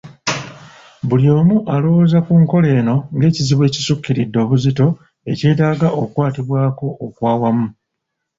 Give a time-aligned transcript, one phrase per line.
[1.07, 4.87] Buli omu alowooza ku nkola eno ng'ekizibu ekisukkiridde obuzito
[5.31, 7.67] ekyetaaga okukwatibwako okwawamu